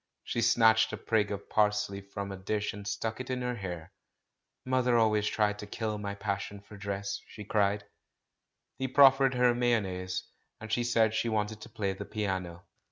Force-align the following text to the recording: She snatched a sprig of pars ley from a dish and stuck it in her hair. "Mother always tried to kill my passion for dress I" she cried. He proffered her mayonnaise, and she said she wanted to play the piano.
She 0.23 0.41
snatched 0.41 0.91
a 0.93 0.97
sprig 0.99 1.29
of 1.29 1.47
pars 1.47 1.87
ley 1.87 2.01
from 2.01 2.31
a 2.31 2.35
dish 2.35 2.73
and 2.73 2.87
stuck 2.87 3.19
it 3.21 3.29
in 3.29 3.43
her 3.43 3.53
hair. 3.53 3.93
"Mother 4.65 4.97
always 4.97 5.27
tried 5.27 5.59
to 5.59 5.67
kill 5.67 5.99
my 5.99 6.15
passion 6.15 6.59
for 6.59 6.75
dress 6.75 7.19
I" 7.21 7.25
she 7.29 7.43
cried. 7.43 7.83
He 8.79 8.87
proffered 8.87 9.35
her 9.35 9.53
mayonnaise, 9.53 10.23
and 10.59 10.71
she 10.71 10.83
said 10.83 11.13
she 11.13 11.29
wanted 11.29 11.61
to 11.61 11.69
play 11.69 11.93
the 11.93 12.05
piano. 12.05 12.63